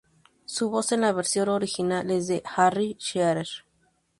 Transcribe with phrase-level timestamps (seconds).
[0.45, 3.47] Su voz en la versión original es de Harry Shearer.